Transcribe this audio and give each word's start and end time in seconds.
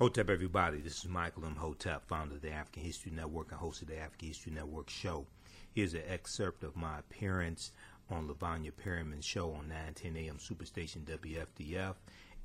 Hotep, 0.00 0.30
everybody. 0.30 0.78
This 0.80 1.00
is 1.00 1.08
Michael 1.10 1.44
Imhotep, 1.44 2.08
founder 2.08 2.36
of 2.36 2.40
the 2.40 2.50
African 2.50 2.82
History 2.82 3.12
Network 3.14 3.50
and 3.50 3.60
host 3.60 3.82
of 3.82 3.88
the 3.88 3.98
African 3.98 4.28
History 4.28 4.50
Network 4.50 4.88
show. 4.88 5.26
Here's 5.74 5.92
an 5.92 6.04
excerpt 6.08 6.64
of 6.64 6.74
my 6.74 7.00
appearance 7.00 7.72
on 8.08 8.26
Lavonia 8.26 8.72
Perryman's 8.74 9.26
show 9.26 9.52
on 9.52 9.68
910 9.68 10.16
AM 10.16 10.38
Superstation 10.38 11.04
WFDF. 11.04 11.96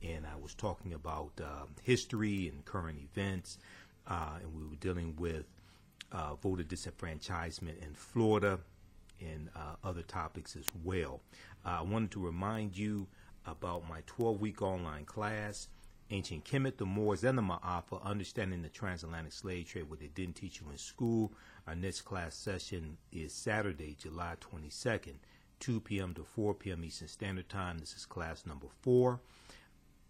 And 0.04 0.26
I 0.28 0.36
was 0.36 0.54
talking 0.54 0.96
about 0.96 1.32
uh, 1.42 1.68
history 1.82 2.50
and 2.50 2.66
current 2.66 3.00
events. 3.00 3.58
Uh, 4.06 4.40
and 4.42 4.54
we 4.54 4.68
were 4.68 4.76
dealing 4.76 5.16
with 5.18 5.46
uh, 6.12 6.36
voter 6.36 6.64
disenfranchisement 6.64 7.82
in 7.82 7.94
Florida 7.94 8.60
and 9.22 9.48
uh, 9.56 9.76
other 9.82 10.02
topics 10.02 10.58
as 10.58 10.66
well. 10.84 11.22
Uh, 11.66 11.78
I 11.80 11.84
wanted 11.84 12.12
to 12.12 12.20
remind 12.20 12.78
you 12.78 13.08
about 13.46 13.88
my 13.88 14.02
12 14.08 14.42
week 14.42 14.62
online 14.62 15.06
class 15.06 15.70
ancient 16.12 16.46
Kemet, 16.46 16.78
the 16.78 16.86
Moors, 16.86 17.24
and 17.24 17.38
the 17.38 17.42
Maafa, 17.42 18.04
understanding 18.04 18.62
the 18.62 18.70
transatlantic 18.70 19.34
slave 19.34 19.68
trade, 19.68 19.90
what 19.90 20.00
they 20.00 20.08
didn't 20.08 20.36
teach 20.36 20.62
you 20.62 20.70
in 20.72 20.78
school. 20.78 21.32
Our 21.68 21.76
next 21.76 22.02
class 22.02 22.36
session 22.36 22.98
is 23.12 23.34
Saturday, 23.34 23.96
July 24.00 24.36
22nd, 24.40 25.16
2 25.60 25.80
p.m. 25.82 26.14
to 26.14 26.24
4 26.24 26.54
p.m. 26.54 26.84
Eastern 26.84 27.08
Standard 27.08 27.50
Time. 27.50 27.80
This 27.80 27.96
is 27.96 28.06
class 28.06 28.46
number 28.46 28.68
four. 28.82 29.20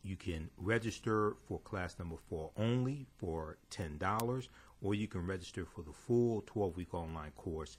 You 0.03 0.15
can 0.15 0.49
register 0.57 1.35
for 1.47 1.59
class 1.59 1.97
number 1.97 2.17
four 2.29 2.51
only 2.57 3.07
for 3.17 3.57
$10, 3.71 4.47
or 4.81 4.93
you 4.93 5.07
can 5.07 5.25
register 5.25 5.65
for 5.65 5.81
the 5.81 5.93
full 5.93 6.43
12 6.45 6.77
week 6.77 6.93
online 6.93 7.31
course, 7.31 7.77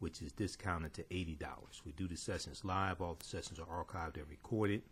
which 0.00 0.22
is 0.22 0.32
discounted 0.32 0.94
to 0.94 1.02
$80. 1.04 1.38
We 1.84 1.92
do 1.92 2.08
the 2.08 2.16
sessions 2.16 2.64
live, 2.64 3.00
all 3.00 3.14
the 3.16 3.24
sessions 3.24 3.60
are 3.60 3.84
archived 3.84 4.16
and 4.16 4.28
recorded. 4.28 4.82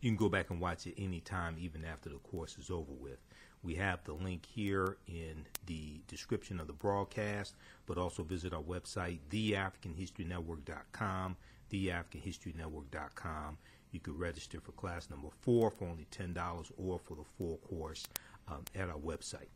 You 0.00 0.10
can 0.10 0.16
go 0.16 0.28
back 0.28 0.50
and 0.50 0.60
watch 0.60 0.86
it 0.86 0.94
anytime, 0.96 1.56
even 1.58 1.84
after 1.84 2.08
the 2.08 2.18
course 2.18 2.56
is 2.58 2.70
over 2.70 2.92
with. 2.92 3.18
We 3.62 3.74
have 3.74 4.04
the 4.04 4.12
link 4.12 4.46
here 4.46 4.98
in 5.08 5.44
the 5.66 6.00
description 6.06 6.60
of 6.60 6.68
the 6.68 6.72
broadcast, 6.72 7.56
but 7.86 7.98
also 7.98 8.22
visit 8.22 8.54
our 8.54 8.62
website, 8.62 9.18
theafricanhistorynetwork.com, 9.30 11.36
theafricanhistorynetwork.com. 11.72 13.58
You 13.90 14.00
can 14.00 14.16
register 14.16 14.60
for 14.60 14.70
class 14.72 15.10
number 15.10 15.28
four 15.40 15.70
for 15.70 15.88
only 15.88 16.06
$10 16.12 16.70
or 16.76 17.00
for 17.00 17.16
the 17.16 17.24
full 17.36 17.56
course 17.68 18.06
um, 18.46 18.64
at 18.76 18.88
our 18.88 18.98
website. 18.98 19.48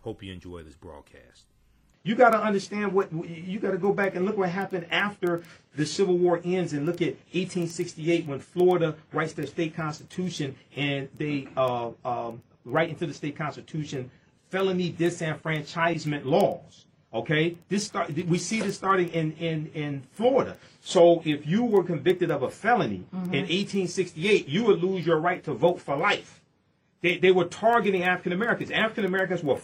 Hope 0.00 0.22
you 0.22 0.32
enjoy 0.32 0.62
this 0.62 0.76
broadcast. 0.76 1.46
You 2.08 2.14
got 2.14 2.30
to 2.30 2.40
understand 2.40 2.94
what 2.94 3.12
you 3.12 3.58
got 3.58 3.72
to 3.72 3.76
go 3.76 3.92
back 3.92 4.14
and 4.16 4.24
look 4.24 4.38
what 4.38 4.48
happened 4.48 4.86
after 4.90 5.42
the 5.76 5.84
Civil 5.84 6.16
War 6.16 6.40
ends 6.42 6.72
and 6.72 6.86
look 6.86 7.02
at 7.02 7.16
1868 7.34 8.24
when 8.24 8.38
Florida 8.38 8.96
writes 9.12 9.34
their 9.34 9.44
state 9.44 9.76
constitution 9.76 10.56
and 10.74 11.10
they 11.18 11.48
uh, 11.54 11.90
um, 12.06 12.40
write 12.64 12.88
into 12.88 13.04
the 13.04 13.12
state 13.12 13.36
constitution 13.36 14.10
felony 14.48 14.90
disenfranchisement 14.90 16.24
laws. 16.24 16.86
Okay, 17.12 17.58
this 17.68 17.84
start. 17.84 18.10
We 18.26 18.38
see 18.38 18.62
this 18.62 18.74
starting 18.74 19.10
in 19.10 19.32
in 19.32 19.70
in 19.74 20.02
Florida. 20.12 20.56
So 20.80 21.20
if 21.26 21.46
you 21.46 21.62
were 21.62 21.84
convicted 21.84 22.30
of 22.30 22.42
a 22.42 22.48
felony 22.48 23.04
mm-hmm. 23.14 23.34
in 23.34 23.42
1868, 23.42 24.48
you 24.48 24.64
would 24.64 24.82
lose 24.82 25.04
your 25.04 25.18
right 25.18 25.44
to 25.44 25.52
vote 25.52 25.78
for 25.78 25.94
life. 25.94 26.40
They, 27.00 27.18
they 27.18 27.32
were 27.32 27.44
targeting 27.44 28.02
African 28.02 28.32
Americans. 28.32 28.70
African 28.70 29.04
Americans 29.04 29.44
were 29.44 29.56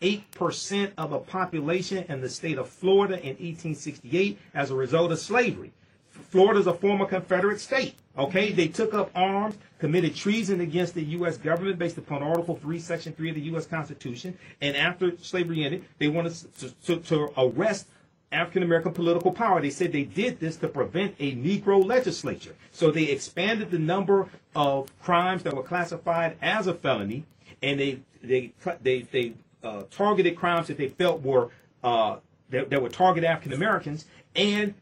48% 0.00 0.92
of 0.98 1.10
the 1.10 1.18
population 1.18 2.04
in 2.08 2.20
the 2.20 2.28
state 2.28 2.58
of 2.58 2.68
Florida 2.68 3.14
in 3.14 3.30
1868 3.30 4.38
as 4.54 4.70
a 4.70 4.74
result 4.74 5.12
of 5.12 5.18
slavery. 5.18 5.72
Florida 6.10 6.60
is 6.60 6.66
a 6.66 6.74
former 6.74 7.06
Confederate 7.06 7.60
state. 7.60 7.94
Okay, 8.18 8.50
they 8.50 8.68
took 8.68 8.94
up 8.94 9.10
arms, 9.14 9.56
committed 9.78 10.14
treason 10.14 10.60
against 10.60 10.94
the 10.94 11.04
U.S. 11.04 11.36
government 11.36 11.78
based 11.78 11.98
upon 11.98 12.22
Article 12.22 12.56
3, 12.56 12.78
Section 12.78 13.12
3 13.12 13.28
of 13.28 13.34
the 13.34 13.42
U.S. 13.42 13.66
Constitution. 13.66 14.36
And 14.62 14.74
after 14.76 15.16
slavery 15.18 15.64
ended, 15.64 15.84
they 15.98 16.08
wanted 16.08 16.34
to, 16.58 16.70
to, 16.86 16.96
to 16.96 17.30
arrest 17.38 17.86
African 18.32 18.62
American 18.62 18.92
political 18.92 19.32
power. 19.32 19.60
They 19.60 19.70
said 19.70 19.92
they 19.92 20.04
did 20.04 20.40
this 20.40 20.56
to 20.56 20.68
prevent 20.68 21.14
a 21.18 21.36
Negro 21.36 21.84
legislature. 21.84 22.54
So 22.72 22.90
they 22.90 23.04
expanded 23.04 23.70
the 23.70 23.78
number 23.78 24.28
of 24.54 24.90
crimes 25.00 25.42
that 25.44 25.54
were 25.54 25.62
classified 25.62 26.36
as 26.42 26.66
a 26.66 26.74
felony, 26.74 27.24
and 27.62 27.78
they 27.78 28.00
they 28.22 28.52
they 28.82 29.02
they 29.02 29.34
uh, 29.66 29.82
targeted 29.90 30.36
crimes 30.36 30.68
that 30.68 30.76
they 30.76 30.88
felt 30.88 31.22
were 31.22 31.50
uh, 31.82 32.16
that, 32.50 32.70
that 32.70 32.80
would 32.80 32.92
target 32.92 33.24
African 33.24 33.52
Americans, 33.52 34.06
and 34.34 34.74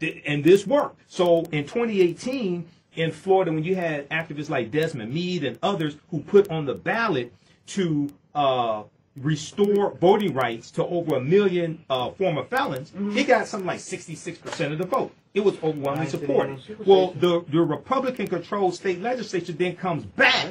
and 0.00 0.44
this 0.44 0.66
worked. 0.66 1.00
So 1.08 1.40
in 1.50 1.64
2018 1.64 2.68
in 2.94 3.12
Florida, 3.12 3.52
when 3.52 3.64
you 3.64 3.74
had 3.74 4.08
activists 4.10 4.48
like 4.48 4.70
Desmond 4.70 5.12
Meade 5.12 5.44
and 5.44 5.58
others 5.62 5.96
who 6.10 6.20
put 6.20 6.48
on 6.50 6.66
the 6.66 6.74
ballot 6.74 7.32
to 7.68 8.10
uh, 8.34 8.84
restore 9.22 9.94
voting 9.94 10.34
rights 10.34 10.70
to 10.72 10.84
over 10.84 11.16
a 11.16 11.20
million 11.20 11.84
uh, 11.90 12.10
former 12.10 12.44
felons, 12.44 12.90
mm-hmm. 12.90 13.12
he 13.12 13.24
got 13.24 13.46
something 13.46 13.66
like 13.66 13.78
66% 13.78 14.72
of 14.72 14.78
the 14.78 14.86
vote. 14.86 15.12
It 15.34 15.44
was 15.44 15.56
overwhelmingly 15.62 16.08
supported. 16.08 16.58
Well, 16.84 17.12
the, 17.12 17.44
the 17.48 17.60
Republican 17.60 18.26
controlled 18.26 18.74
state 18.74 19.00
legislature 19.00 19.52
then 19.52 19.76
comes 19.76 20.04
back 20.04 20.46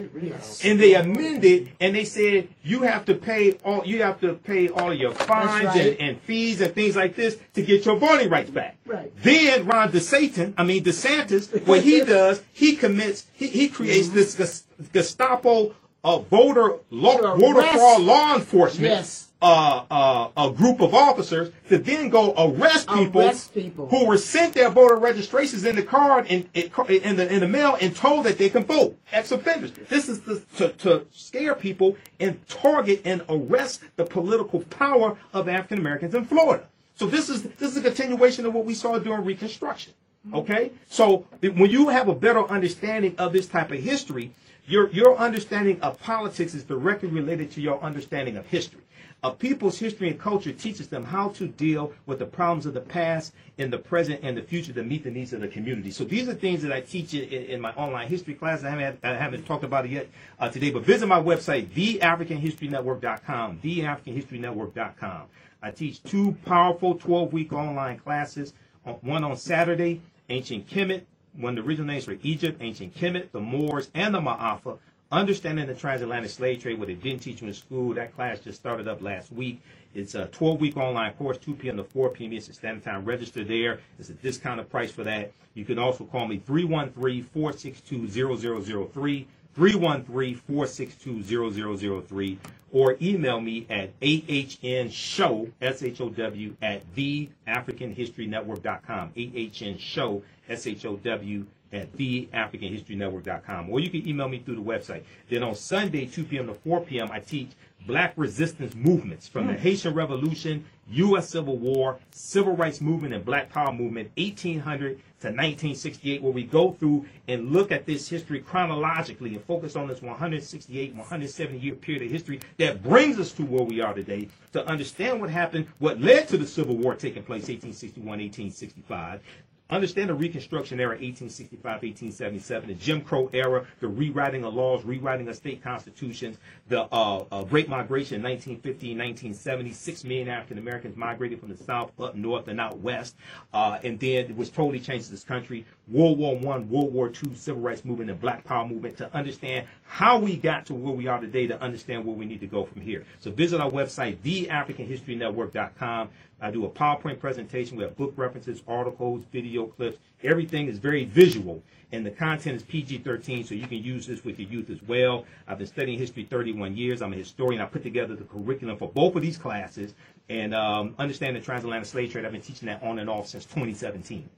and 0.63 0.79
they 0.79 0.94
amended 0.94 1.72
and 1.81 1.95
they 1.95 2.05
said 2.05 2.47
you 2.63 2.83
have 2.83 3.03
to 3.05 3.16
pay 3.16 3.53
all 3.66 3.85
you 3.85 4.03
have 4.03 4.22
to 4.22 4.35
pay 4.35 4.69
all 4.69 4.94
your 4.94 5.13
fines 5.13 5.66
right. 5.66 5.88
and, 5.88 5.99
and, 5.99 6.22
fees 6.22 6.61
and 6.61 6.73
things 6.73 6.95
like 6.95 7.16
this 7.16 7.38
to 7.55 7.63
get 7.63 7.85
your 7.85 7.97
voting 7.97 8.29
rights 8.29 8.51
back. 8.51 8.78
Right. 8.85 9.11
Then 9.23 9.66
Ron 9.66 9.91
DeSantis, 9.91 10.53
I 10.57 10.63
mean 10.63 10.84
DeSantis, 10.84 11.66
what 11.66 11.81
he 11.81 12.01
does, 12.05 12.41
he 12.53 12.75
commits, 12.75 13.25
he, 13.34 13.47
he 13.47 13.69
creates 13.69 14.07
mm-hmm. 14.07 14.38
this 14.38 14.63
Gestapo 14.94 15.75
a 16.03 16.19
voter 16.19 16.78
law, 16.90 17.35
voter 17.35 17.62
fraud 17.62 18.02
law 18.02 18.35
enforcement 18.35 18.91
yes. 18.91 19.31
uh, 19.41 19.84
uh, 19.90 20.30
a 20.38 20.52
group 20.52 20.80
of 20.80 20.94
officers 20.94 21.52
to 21.69 21.78
then 21.78 22.09
go 22.09 22.34
arrest 22.38 22.88
people, 22.90 23.22
arrest 23.22 23.53
people, 23.53 23.88
who 23.88 24.06
were 24.06 24.18
sent 24.18 24.53
their 24.53 24.69
voter 24.69 24.96
registrations 24.96 25.66
in 25.66 25.75
the 25.75 25.84
card 25.84 26.28
in, 26.28 26.47
in, 26.53 26.69
the 27.16 27.34
in 27.34 27.40
the 27.41 27.47
mail 27.47 27.78
and 27.81 27.96
told 27.96 28.25
that 28.25 28.38
they 28.38 28.50
can 28.50 28.63
vote 28.63 28.97
ex 29.12 29.31
offenders. 29.31 29.72
This 29.90 30.08
is 30.08 30.22
to, 30.22 30.41
to, 30.58 30.69
to 30.69 31.06
scare 31.12 31.56
people 31.56 31.97
and 32.19 32.46
target 32.47 33.02
and 33.03 33.24
arrest 33.28 33.81
the 33.96 34.06
political 34.06 34.62
power 34.62 35.18
of 35.34 35.50
African 35.50 35.79
Americans 35.79 36.16
in 36.16 36.25
Florida. 36.25 36.68
So 36.96 37.06
this 37.06 37.29
is 37.29 37.44
this 37.44 37.72
is 37.72 37.78
a 37.78 37.81
continuation 37.81 38.46
of 38.46 38.53
what 38.53 38.66
we 38.66 38.74
saw 38.74 38.97
during 38.97 39.25
Reconstruction. 39.25 39.94
Okay, 40.34 40.72
so 40.90 41.26
when 41.42 41.70
you 41.70 41.90
have 41.90 42.08
a 42.08 42.16
better 42.16 42.44
understanding 42.48 43.16
of 43.18 43.34
this 43.34 43.48
type 43.48 43.72
of 43.72 43.80
history, 43.80 44.32
your, 44.66 44.90
your 44.90 45.18
understanding 45.18 45.80
of 45.82 46.00
politics 46.00 46.54
is 46.54 46.64
directly 46.64 47.08
related 47.10 47.52
to 47.52 47.62
your 47.62 47.82
understanding 47.82 48.36
of 48.36 48.46
history. 48.46 48.82
A 49.24 49.32
people's 49.32 49.80
history 49.80 50.10
and 50.10 50.20
culture 50.20 50.52
teaches 50.52 50.90
them 50.90 51.04
how 51.04 51.30
to 51.30 51.48
deal 51.48 51.92
with 52.06 52.20
the 52.20 52.26
problems 52.26 52.68
of 52.68 52.76
the 52.76 52.82
past, 52.82 53.34
in 53.58 53.72
the 53.72 53.78
present, 53.78 54.20
and 54.22 54.38
the 54.38 54.44
future 54.44 54.74
to 54.74 54.84
meet 54.84 55.04
the 55.04 55.10
needs 55.10 55.34
of 55.34 55.42
the 55.42 55.48
community. 55.48 55.90
So 55.90 56.04
these 56.04 56.30
are 56.30 56.36
things 56.36 56.62
that 56.62 56.72
I 56.72 56.82
teach 56.82 57.16
in, 57.16 57.24
in 57.24 57.59
my 57.59 57.72
online 57.72 58.08
history 58.08 58.36
class. 58.36 58.64
I 58.64 58.70
haven't, 58.70 59.00
I 59.04 59.16
haven't 59.16 59.46
talked 59.46 59.64
about 59.64 59.86
it 59.86 59.92
yet 59.92 60.08
uh, 60.40 60.50
today, 60.50 60.70
but 60.70 60.84
visit 60.84 61.08
my 61.08 61.20
website, 61.20 61.68
theafricanhistorynetwork.com, 61.70 63.59
theafricanhistorynetwork.com. 63.64 65.22
I 65.64 65.72
teach 65.72 66.04
two 66.04 66.38
powerful 66.46 66.96
12-week 66.96 67.54
online 67.54 67.98
classes, 67.98 68.54
one 69.02 69.24
on 69.24 69.36
Saturday, 69.36 70.02
Ancient 70.30 70.70
Kemet, 70.70 71.04
one 71.38 71.58
of 71.58 71.64
the 71.64 71.70
original 71.70 71.88
names 71.88 72.04
for 72.06 72.18
Egypt, 72.22 72.62
ancient 72.62 72.94
Kemet, 72.96 73.32
the 73.32 73.40
Moors, 73.40 73.90
and 73.94 74.14
the 74.14 74.20
Maafa, 74.20 74.78
understanding 75.12 75.68
the 75.68 75.74
transatlantic 75.74 76.32
slave 76.32 76.62
trade, 76.62 76.78
what 76.78 76.90
they 76.90 76.96
didn't 76.96 77.22
teach 77.22 77.42
you 77.42 77.48
in 77.48 77.54
school. 77.54 77.94
That 77.94 78.14
class 78.14 78.40
just 78.40 78.60
started 78.60 78.90
up 78.90 79.02
last 79.02 79.32
week. 79.32 79.62
It's 79.96 80.16
a 80.16 80.26
12-week 80.28 80.76
online 80.76 81.14
course, 81.14 81.38
2 81.38 81.54
p.m. 81.56 81.78
to 81.78 81.86
4 81.86 82.10
p.m. 82.10 82.34
Eastern 82.34 82.56
Standard 82.56 82.84
Time. 82.84 83.06
Register 83.06 83.46
there. 83.46 83.80
It's 84.00 84.10
a 84.10 84.14
discounted 84.14 84.70
price 84.70 84.92
for 84.92 85.06
that. 85.06 85.32
You 85.54 85.64
can 85.64 85.80
also 85.80 86.04
call 86.04 86.28
me 86.28 86.40
313-462-0003, 86.40 89.26
313-462-0003, 89.57 92.37
or 92.72 92.96
email 93.02 93.41
me 93.41 93.66
at 93.70 93.99
ahnshow, 94.02 95.52
S-H-O-W, 95.61 96.55
at 96.61 96.84
theafricanhistorynetwork.com, 96.96 99.11
ahnshow 99.16 100.22
S-H-O-W, 100.47 101.46
at 101.73 101.96
theafricanhistorynetwork.com. 101.97 103.69
Or 103.69 103.79
you 103.79 103.90
can 103.90 104.08
email 104.08 104.29
me 104.29 104.40
through 104.40 104.55
the 104.55 104.61
website. 104.61 105.03
Then 105.29 105.43
on 105.43 105.55
Sunday, 105.55 106.05
2 106.05 106.23
p.m. 106.25 106.47
to 106.47 106.53
4 106.53 106.81
p.m., 106.81 107.09
I 107.11 107.19
teach 107.19 107.52
black 107.85 108.14
resistance 108.17 108.75
movements 108.75 109.28
from 109.28 109.47
the 109.47 109.53
hmm. 109.53 109.59
Haitian 109.59 109.93
Revolution, 109.93 110.66
U.S. 110.90 111.29
Civil 111.29 111.58
War, 111.58 111.99
Civil 112.11 112.55
Rights 112.55 112.81
Movement, 112.81 113.14
and 113.14 113.23
Black 113.23 113.49
Power 113.49 113.73
Movement, 113.73 114.09
1800 114.17 114.97
to 115.19 115.28
1968, 115.28 116.22
where 116.22 116.31
we 116.31 116.43
go 116.43 116.72
through 116.73 117.05
and 117.28 117.52
look 117.52 117.72
at 117.72 117.85
this 117.85 118.08
history 118.08 118.40
chronologically 118.40 119.35
and 119.35 119.43
focus 119.46 119.75
on 119.75 119.87
this 119.87 120.02
168, 120.02 120.93
170 120.96 121.58
year 121.58 121.75
period 121.75 122.03
of 122.03 122.11
history 122.11 122.40
that 122.58 122.84
brings 122.84 123.20
us 123.20 123.31
to 123.34 123.43
where 123.43 123.63
we 123.63 123.81
are 123.81 123.93
today 123.93 124.29
to 124.53 124.66
understand 124.67 125.20
what 125.20 125.29
happened, 125.29 125.67
what 125.79 125.99
led 125.99 126.28
to 126.28 126.37
the 126.37 126.47
Civil 126.47 126.78
War 126.78 126.93
taking 126.93 127.23
place 127.23 127.47
1861, 127.47 128.05
1865, 128.05 129.22
understand 129.69 130.09
the 130.09 130.14
Reconstruction 130.14 130.79
era, 130.79 130.91
1865, 130.91 131.64
1877, 131.64 132.67
the 132.69 132.75
Jim 132.75 133.02
Crow 133.02 133.29
era, 133.34 133.66
the 133.79 133.87
rewriting 133.87 134.43
of 134.46 134.53
laws, 134.53 134.84
rewriting 134.84 135.28
of 135.28 135.35
state 135.35 135.64
constitutions, 135.64 136.37
the 136.69 136.84
uh, 136.93 137.25
uh, 137.31 137.43
Great 137.43 137.67
Migration 137.67 138.17
in 138.17 138.23
1950, 138.23 138.87
1970, 138.90 139.73
six 139.73 140.03
million 140.03 140.29
African 140.29 140.58
Americans 140.58 140.96
migrated 140.96 141.40
from 141.40 141.49
the 141.49 141.58
South 141.58 141.91
up 141.99 142.16
north 142.16 142.47
and 142.47 142.61
out 142.61 142.79
west, 142.79 143.16
uh, 143.53 143.79
and 143.84 143.99
then 143.99 144.35
which 144.35 144.53
totally 144.53 144.79
changed 144.79 145.11
this 145.11 145.23
country. 145.23 145.66
World 145.89 146.17
War 146.17 146.35
One, 146.35 146.69
World 146.69 146.93
War 146.93 147.07
Two, 147.07 147.34
Civil 147.34 147.61
Rights 147.61 147.85
Movement, 147.85 148.09
and 148.09 148.19
Black 148.19 148.43
Power 148.43 148.67
Movement 148.67 148.97
to 148.97 149.13
understand 149.16 149.66
how 149.85 150.19
we 150.19 150.35
got 150.35 150.66
to 150.66 150.73
where 150.73 150.93
we 150.93 151.07
are 151.07 151.19
today, 151.22 151.47
to 151.47 151.61
understand 151.61 152.03
where 152.05 152.16
we 152.16 152.25
need 152.25 152.41
to 152.41 152.47
go 152.47 152.66
from 152.66 152.81
here. 152.81 153.05
So 153.19 153.31
visit 153.31 153.61
our 153.61 153.72
website, 153.72 154.17
theafricanhistorynetwork.com. 154.17 156.09
I 156.41 156.51
do 156.51 156.66
a 156.66 156.69
PowerPoint 156.69 157.19
presentation. 157.19 157.78
We 157.78 157.84
have 157.84 157.95
book 157.95 158.13
references, 158.17 158.61
articles, 158.67 159.23
video 159.31 159.66
clips. 159.66 159.97
Everything 160.23 160.67
is 160.67 160.78
very 160.78 161.05
visual, 161.05 161.63
and 161.93 162.05
the 162.05 162.11
content 162.11 162.57
is 162.57 162.63
PG-13, 162.63 163.47
so 163.47 163.55
you 163.55 163.66
can 163.66 163.81
use 163.81 164.05
this 164.05 164.25
with 164.25 164.39
your 164.39 164.49
youth 164.49 164.69
as 164.69 164.84
well. 164.84 165.25
I've 165.47 165.57
been 165.57 165.67
studying 165.67 165.97
history 165.97 166.25
31 166.25 166.75
years. 166.75 167.01
I'm 167.01 167.13
a 167.13 167.16
historian. 167.16 167.61
I 167.61 167.66
put 167.66 167.81
together 167.81 168.13
the 168.13 168.25
curriculum 168.25 168.78
for 168.78 168.89
both 168.89 169.16
of 169.16 169.22
these 169.22 169.37
classes, 169.37 169.93
and 170.28 170.53
um, 170.53 170.95
understand 170.99 171.37
the 171.37 171.39
transatlantic 171.39 171.87
slave 171.87 172.11
trade. 172.11 172.25
I've 172.25 172.34
been 172.34 172.41
teaching 172.41 172.67
that 172.67 172.84
on 172.84 172.99
and 172.99 173.09
off 173.09 173.28
since 173.28 173.45
2017. 173.45 174.29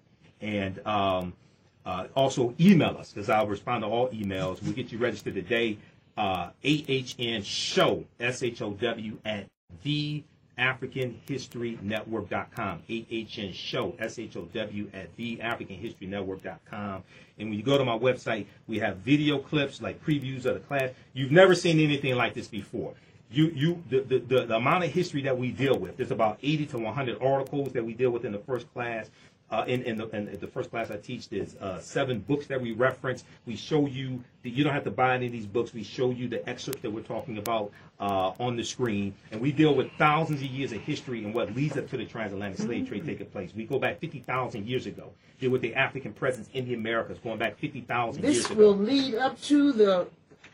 And 0.42 0.86
um, 0.88 1.34
uh, 1.86 2.08
also 2.16 2.56
email 2.60 2.98
us 2.98 3.12
because 3.12 3.30
I'll 3.30 3.48
respond 3.48 3.84
to 3.84 3.88
all 3.88 4.10
emails. 4.10 4.62
We'll 4.62 4.74
get 4.74 4.92
you 4.92 4.98
registered 4.98 5.36
today. 5.36 5.78
Uh, 6.18 6.50
AHN 6.66 7.44
show, 7.44 8.04
S 8.20 8.44
H 8.44 8.62
O 8.62 8.74
W, 8.74 9.18
at 9.24 9.46
the 9.84 10.24
AfricanHistoryNetwork.com. 10.60 12.84
AHN 12.90 13.54
show, 13.54 13.96
S 13.98 14.20
H 14.20 14.36
O 14.36 14.42
W, 14.54 14.90
at 14.94 15.16
the 15.16 15.38
AfricanHistoryNetwork.com. 15.38 17.04
And 17.40 17.50
when 17.50 17.58
you 17.58 17.64
go 17.64 17.78
to 17.78 17.86
my 17.86 17.98
website, 17.98 18.48
we 18.68 18.80
have 18.80 18.98
video 18.98 19.38
clips 19.40 19.82
like 19.82 20.04
previews 20.04 20.44
of 20.46 20.56
the 20.56 20.60
class. 20.60 20.90
You've 21.14 21.32
never 21.32 21.56
seen 21.56 21.80
anything 21.80 22.16
like 22.16 22.34
this 22.34 22.50
before. 22.50 22.96
You, 23.32 23.46
you, 23.56 23.82
the, 23.90 24.02
the, 24.02 24.20
the, 24.20 24.46
the 24.46 24.56
amount 24.56 24.84
of 24.84 24.92
history 24.92 25.22
that 25.22 25.38
we 25.38 25.52
deal 25.52 25.78
with, 25.78 25.96
there's 25.98 26.10
about 26.12 26.40
80 26.42 26.66
to 26.68 26.80
100 26.80 27.22
articles 27.22 27.72
that 27.74 27.86
we 27.86 27.94
deal 27.94 28.10
with 28.10 28.26
in 28.26 28.32
the 28.32 28.40
first 28.40 28.74
class. 28.74 29.12
Uh, 29.52 29.64
in, 29.68 29.82
in, 29.84 29.98
the, 29.98 30.08
in 30.16 30.38
the 30.40 30.48
first 30.48 30.70
class 30.70 30.92
I 30.92 30.98
teach, 30.98 31.28
there's 31.30 31.56
uh, 31.56 31.80
seven 31.80 32.20
books 32.20 32.46
that 32.48 32.62
we 32.62 32.72
reference. 32.72 33.24
We 33.48 33.56
show 33.56 33.88
you 33.88 34.24
that 34.44 34.50
you 34.50 34.64
don't 34.64 34.74
have 34.74 34.84
to 34.84 34.92
buy 34.92 35.16
any 35.16 35.26
of 35.26 35.32
these 35.32 35.48
books. 35.48 35.74
We 35.74 35.84
show 35.84 36.12
you 36.12 36.28
the 36.28 36.48
excerpts 36.48 36.82
that 36.82 36.92
we're 36.92 37.02
talking 37.02 37.40
about 37.40 37.72
uh, 38.00 38.34
on 38.40 38.56
the 38.56 38.64
screen, 38.64 39.14
and 39.32 39.42
we 39.42 39.52
deal 39.52 39.74
with 39.74 39.92
thousands 39.98 40.42
of 40.42 40.48
years 40.48 40.72
of 40.72 40.82
history 40.82 41.26
and 41.26 41.34
what 41.34 41.54
leads 41.56 41.78
up 41.78 41.90
to 41.90 41.98
the 41.98 42.06
transatlantic 42.06 42.60
slave 42.60 42.88
trade 42.88 43.06
taking 43.06 43.26
place. 43.26 43.52
We 43.56 43.66
go 43.66 43.80
back 43.80 44.00
50,000 44.00 44.68
years 44.68 44.86
ago, 44.86 45.10
deal 45.40 45.50
with 45.50 45.62
the 45.62 45.74
African 45.74 46.14
presence 46.14 46.48
in 46.54 46.66
the 46.66 46.76
Americas, 46.76 47.18
going 47.18 47.40
back 47.40 47.58
50,000 47.58 48.24
years 48.24 48.36
This 48.36 48.46
ago. 48.52 48.56
will 48.60 48.78
lead 48.78 49.16
up 49.16 49.42
to 49.44 49.72
the 49.72 50.08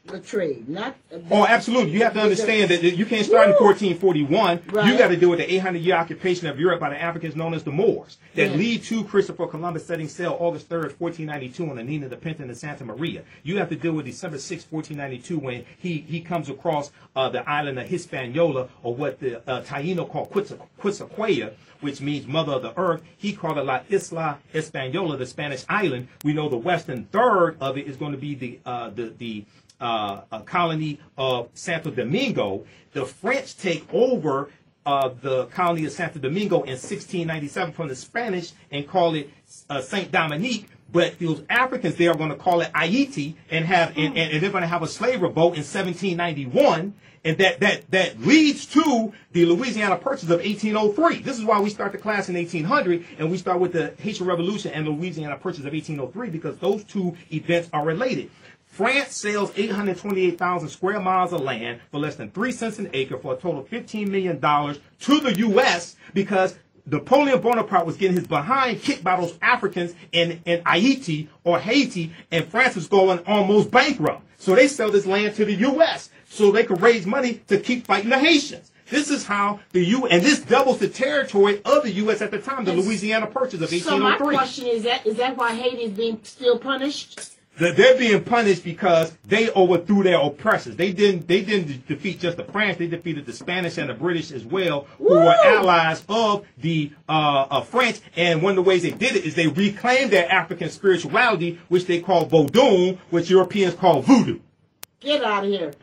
the 0.07 0.19
trade, 0.19 0.69
not. 0.69 0.95
Oh, 1.31 1.45
absolutely. 1.47 1.91
You 1.91 2.03
have 2.03 2.13
to 2.13 2.21
understand 2.21 2.69
that 2.69 2.83
you 2.83 3.05
can't 3.05 3.25
start 3.25 3.47
in 3.49 3.55
Woo! 3.59 3.65
1441. 3.65 4.87
You 4.87 4.97
got 4.97 5.07
to 5.07 5.15
deal 5.17 5.29
with 5.29 5.39
the 5.39 5.51
800 5.55 5.79
year 5.79 5.95
occupation 5.95 6.47
of 6.47 6.59
Europe 6.59 6.79
by 6.79 6.89
the 6.89 7.01
Africans 7.01 7.35
known 7.35 7.53
as 7.53 7.63
the 7.63 7.71
Moors 7.71 8.17
that 8.35 8.51
Yeah. 8.51 8.55
lead 8.55 8.83
to 8.83 9.03
Christopher 9.05 9.47
Columbus 9.47 9.85
setting 9.85 10.07
sail 10.07 10.37
August 10.39 10.69
3rd, 10.69 10.93
1492 10.99 11.69
on 11.69 11.77
the 11.77 11.83
Nina 11.83 12.07
the 12.07 12.17
Pinta 12.17 12.41
and 12.43 12.51
the 12.51 12.55
Santa 12.55 12.85
Maria. 12.85 13.23
You 13.43 13.57
have 13.57 13.69
to 13.69 13.75
deal 13.75 13.93
with 13.93 14.05
December 14.05 14.37
6th, 14.37 14.67
1492 14.71 15.39
when 15.39 15.65
he, 15.79 15.97
he 16.07 16.21
comes 16.21 16.49
across 16.49 16.91
uh, 17.15 17.29
the 17.29 17.47
island 17.49 17.79
of 17.79 17.87
Hispaniola 17.87 18.69
or 18.83 18.93
what 18.95 19.19
the 19.19 19.37
uh, 19.49 19.61
Taino 19.63 20.07
call 20.09 20.27
Quitza- 20.27 20.59
Quetzalcoatl, 20.79 21.53
which 21.81 21.99
means 21.99 22.27
mother 22.27 22.53
of 22.53 22.61
the 22.61 22.79
earth. 22.79 23.01
He 23.17 23.33
called 23.33 23.57
it 23.57 23.65
La 23.65 23.81
Isla 23.89 24.37
Española, 24.53 25.17
the 25.17 25.25
Spanish 25.25 25.65
island. 25.67 26.07
We 26.23 26.33
know 26.33 26.47
the 26.47 26.57
western 26.57 27.05
third 27.05 27.57
of 27.59 27.77
it 27.77 27.87
is 27.87 27.97
going 27.97 28.11
to 28.11 28.17
be 28.17 28.35
the 28.35 28.59
uh, 28.65 28.89
the 28.91 29.13
the 29.17 29.45
uh, 29.79 30.21
a 30.31 30.41
colony 30.41 30.99
of 31.17 31.49
Santo 31.53 31.91
Domingo. 31.91 32.65
The 32.93 33.05
French 33.05 33.57
take 33.57 33.85
over 33.93 34.49
uh, 34.85 35.09
the 35.21 35.45
colony 35.47 35.85
of 35.85 35.91
Santo 35.91 36.19
Domingo 36.19 36.57
in 36.57 36.71
1697 36.71 37.73
from 37.73 37.87
the 37.87 37.95
Spanish 37.95 38.51
and 38.71 38.87
call 38.87 39.15
it 39.15 39.29
uh, 39.69 39.81
Saint 39.81 40.11
Domingue. 40.11 40.67
But 40.91 41.19
those 41.19 41.43
Africans, 41.49 41.95
they 41.95 42.07
are 42.07 42.15
going 42.15 42.29
to 42.29 42.35
call 42.35 42.61
it 42.61 42.71
Haiti 42.75 43.35
and 43.49 43.65
have 43.65 43.89
and, 43.97 44.17
and, 44.17 44.31
and 44.31 44.43
they're 44.43 44.51
going 44.51 44.61
to 44.61 44.67
have 44.67 44.83
a 44.83 44.87
slave 44.87 45.21
revolt 45.21 45.55
in 45.55 45.63
1791. 45.63 46.93
And 47.25 47.39
that, 47.39 47.59
that, 47.61 47.89
that 47.89 48.21
leads 48.21 48.67
to 48.67 49.11
the 49.31 49.47
Louisiana 49.47 49.97
Purchase 49.97 50.29
of 50.29 50.41
1803. 50.41 51.23
This 51.23 51.39
is 51.39 51.43
why 51.43 51.59
we 51.59 51.71
start 51.71 51.91
the 51.91 51.97
class 51.97 52.29
in 52.29 52.35
1800 52.35 53.03
and 53.17 53.31
we 53.31 53.37
start 53.39 53.59
with 53.59 53.73
the 53.73 53.95
Haitian 53.97 54.27
Revolution 54.27 54.71
and 54.73 54.85
the 54.85 54.91
Louisiana 54.91 55.35
Purchase 55.35 55.65
of 55.65 55.73
1803 55.73 56.29
because 56.29 56.59
those 56.59 56.83
two 56.83 57.17
events 57.33 57.67
are 57.73 57.83
related. 57.83 58.29
France 58.75 59.15
sells 59.15 59.53
828,000 59.55 60.67
square 60.67 60.99
miles 60.99 61.31
of 61.31 61.39
land 61.39 61.79
for 61.91 61.99
less 62.01 62.17
than 62.17 62.29
three 62.31 62.51
cents 62.51 62.77
an 62.77 62.89
acre 62.91 63.17
for 63.17 63.33
a 63.33 63.37
total 63.37 63.61
of 63.61 63.69
$15 63.69 64.09
million 64.09 64.35
to 64.41 65.19
the 65.21 65.33
U.S. 65.37 65.95
because 66.13 66.57
Napoleon 66.85 67.39
Bonaparte 67.39 67.85
was 67.85 67.95
getting 67.95 68.17
his 68.17 68.27
behind 68.27 68.81
kicked 68.81 69.01
by 69.01 69.15
those 69.15 69.37
Africans 69.41 69.93
in, 70.11 70.41
in 70.43 70.61
Haiti 70.65 71.29
or 71.45 71.57
Haiti, 71.57 72.11
and 72.31 72.45
France 72.49 72.75
was 72.75 72.89
going 72.89 73.19
almost 73.19 73.71
bankrupt. 73.71 74.23
So 74.35 74.55
they 74.55 74.67
sell 74.67 74.91
this 74.91 75.05
land 75.05 75.35
to 75.35 75.45
the 75.45 75.53
U.S. 75.53 76.09
so 76.27 76.51
they 76.51 76.65
could 76.65 76.81
raise 76.81 77.05
money 77.05 77.35
to 77.47 77.57
keep 77.57 77.85
fighting 77.85 78.09
the 78.09 78.19
Haitians. 78.19 78.73
This 78.89 79.09
is 79.09 79.23
how 79.25 79.61
the 79.71 79.85
U 79.85 80.05
and 80.05 80.21
this 80.21 80.41
doubles 80.41 80.79
the 80.79 80.89
territory 80.89 81.61
of 81.63 81.83
the 81.83 81.91
U.S. 81.91 82.21
at 82.21 82.29
the 82.29 82.39
time, 82.39 82.65
the 82.65 82.73
Louisiana 82.73 83.27
Purchase 83.27 83.61
of 83.61 83.69
So 83.69 83.97
my 83.97 84.17
oh 84.19 84.29
question 84.29 84.67
is 84.67 84.83
that 84.83 85.07
is 85.07 85.15
that 85.15 85.37
why 85.37 85.55
Haiti 85.55 85.83
is 85.83 85.91
being 85.93 86.19
still 86.23 86.59
punished? 86.59 87.34
That 87.57 87.77
they're 87.77 87.97
being 87.97 88.23
punished 88.23 88.63
because 88.63 89.15
they 89.25 89.49
overthrew 89.51 90.03
their 90.03 90.19
oppressors. 90.19 90.75
They 90.75 90.91
didn't 90.91 91.27
they 91.27 91.41
didn't 91.41 91.87
defeat 91.87 92.19
just 92.19 92.37
the 92.37 92.43
French, 92.43 92.77
they 92.77 92.87
defeated 92.87 93.25
the 93.25 93.33
Spanish 93.33 93.77
and 93.77 93.89
the 93.89 93.93
British 93.93 94.31
as 94.31 94.43
well, 94.43 94.87
who 94.97 95.05
Woo! 95.05 95.15
were 95.15 95.35
allies 95.43 96.03
of 96.09 96.45
the 96.57 96.91
uh, 97.07 97.61
French. 97.61 97.99
And 98.15 98.41
one 98.41 98.51
of 98.51 98.55
the 98.57 98.61
ways 98.69 98.83
they 98.83 98.91
did 98.91 99.15
it 99.15 99.25
is 99.25 99.35
they 99.35 99.47
reclaimed 99.47 100.11
their 100.11 100.31
African 100.31 100.69
spirituality, 100.69 101.59
which 101.69 101.85
they 101.85 102.01
call 102.01 102.27
Vodun, 102.27 102.97
which 103.09 103.29
Europeans 103.29 103.73
call 103.75 104.01
voodoo. 104.01 104.39
Get 104.99 105.23
out 105.23 105.45
of 105.45 105.49
here. 105.49 105.73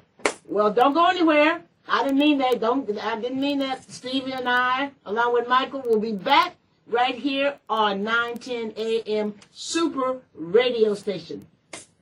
Well, 0.46 0.72
don't 0.72 0.92
go 0.92 1.06
anywhere. 1.06 1.62
I 1.88 2.04
didn't 2.04 2.18
mean 2.18 2.38
that. 2.38 2.60
Don't. 2.60 2.88
I 2.98 3.20
didn't 3.20 3.40
mean 3.40 3.58
that. 3.58 3.90
Stevie 3.90 4.32
and 4.32 4.48
I, 4.48 4.92
along 5.06 5.32
with 5.32 5.48
Michael, 5.48 5.82
will 5.82 6.00
be 6.00 6.12
back 6.12 6.56
right 6.86 7.14
here 7.14 7.58
on 7.68 8.02
910 8.02 8.74
a.m. 8.76 9.34
Super 9.50 10.20
Radio 10.34 10.94
Station. 10.94 11.46